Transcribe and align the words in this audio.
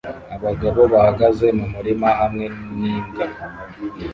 Abagabo 0.35 0.81
bahagaze 0.93 1.47
mu 1.57 1.65
murima 1.73 2.09
hamwe 2.19 2.45
n'imbwa 2.79 3.25